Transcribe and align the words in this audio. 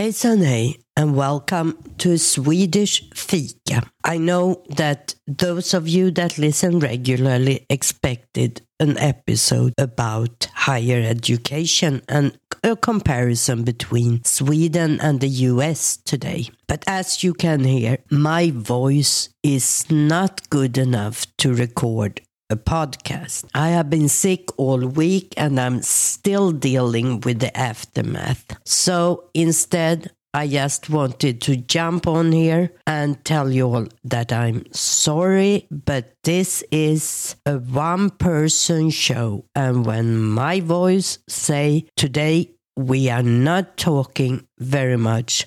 Hejsan 0.00 0.40
hej 0.42 0.80
and 0.96 1.14
welcome 1.14 1.76
to 1.98 2.16
Swedish 2.16 3.02
Fika. 3.14 3.82
I 4.02 4.16
know 4.16 4.62
that 4.76 5.14
those 5.26 5.74
of 5.74 5.88
you 5.88 6.10
that 6.12 6.38
listen 6.38 6.78
regularly 6.78 7.66
expected 7.68 8.62
an 8.80 8.96
episode 8.96 9.74
about 9.76 10.48
higher 10.54 11.02
education 11.02 12.00
and 12.08 12.32
a 12.64 12.76
comparison 12.76 13.62
between 13.62 14.24
Sweden 14.24 14.98
and 15.02 15.20
the 15.20 15.28
US 15.52 15.98
today. 15.98 16.48
But 16.66 16.82
as 16.86 17.22
you 17.22 17.34
can 17.34 17.64
hear, 17.64 17.98
my 18.10 18.52
voice 18.52 19.28
is 19.42 19.84
not 19.90 20.48
good 20.48 20.78
enough 20.78 21.26
to 21.36 21.52
record 21.52 22.22
a 22.50 22.56
podcast. 22.56 23.44
I 23.54 23.68
have 23.70 23.88
been 23.88 24.08
sick 24.08 24.48
all 24.58 24.84
week 24.86 25.32
and 25.36 25.58
I'm 25.58 25.82
still 25.82 26.50
dealing 26.52 27.20
with 27.20 27.38
the 27.38 27.56
aftermath. 27.56 28.44
So 28.64 29.30
instead, 29.34 30.10
I 30.32 30.46
just 30.46 30.90
wanted 30.90 31.40
to 31.42 31.56
jump 31.56 32.06
on 32.06 32.30
here 32.30 32.72
and 32.86 33.24
tell 33.24 33.50
you 33.50 33.66
all 33.66 33.86
that 34.04 34.32
I'm 34.32 34.64
sorry, 34.72 35.66
but 35.70 36.14
this 36.22 36.62
is 36.70 37.34
a 37.46 37.58
one 37.58 38.10
person 38.10 38.90
show. 38.90 39.44
And 39.54 39.84
when 39.84 40.16
my 40.18 40.60
voice 40.60 41.18
say 41.28 41.86
today 41.96 42.52
we 42.76 43.10
are 43.10 43.24
not 43.24 43.76
talking 43.76 44.46
very 44.58 44.96
much, 44.96 45.46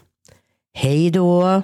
Hej 0.74 1.12
då! 1.12 1.64